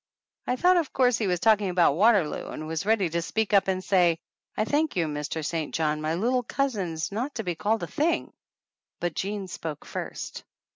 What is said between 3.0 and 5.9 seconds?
to speak up and say, "I thank you, Mr. St.